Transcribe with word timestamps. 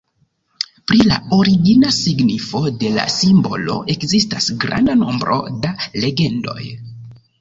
Pri 0.91 1.03
la 1.09 1.17
"origina" 1.35 1.91
signifo 1.97 2.61
de 2.85 2.91
la 2.95 3.05
simbolo 3.17 3.77
ekzistas 3.95 4.49
granda 4.65 4.97
nombro 5.03 5.41
da 5.67 5.75
legendoj. 6.07 6.61